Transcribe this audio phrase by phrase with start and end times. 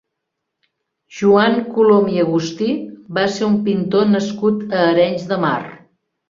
[1.17, 2.69] Joan Colom i Agustí
[3.19, 5.55] va ser un pintor nascut a Arenys de Mar.